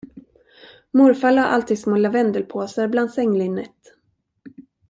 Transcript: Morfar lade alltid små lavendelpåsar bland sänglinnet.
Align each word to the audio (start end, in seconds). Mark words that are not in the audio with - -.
Morfar 0.91 1.31
lade 1.31 1.47
alltid 1.47 1.79
små 1.79 1.97
lavendelpåsar 1.97 2.87
bland 2.87 3.11
sänglinnet. 3.11 3.75